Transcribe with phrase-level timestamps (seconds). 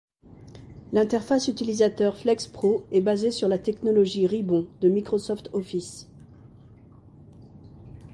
[0.93, 6.07] L'interface utilisateur FlexPro est basée sur la technologie Ribbon de Microsoft Office.